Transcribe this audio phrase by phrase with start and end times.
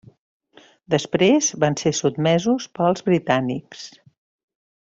[0.93, 3.89] Després van ser sotmesos pels britànics.